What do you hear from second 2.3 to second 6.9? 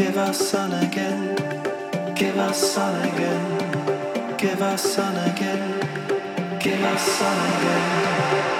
us sun again. Give us sun again. Give